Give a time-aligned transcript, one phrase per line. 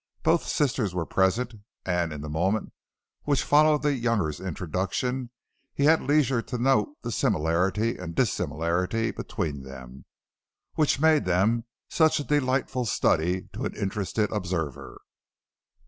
[0.23, 1.53] Both sisters were present,
[1.85, 2.73] and in the moment
[3.25, 5.29] which followed the younger's introduction,
[5.75, 10.05] he had leisure to note the similarity and dissimilarity between them,
[10.73, 15.01] which made them such a delightful study to an interested observer.